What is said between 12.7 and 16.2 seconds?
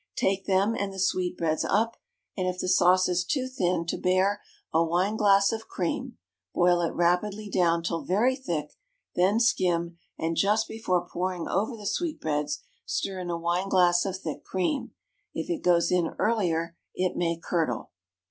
stir in a wineglass of thick cream. If it goes in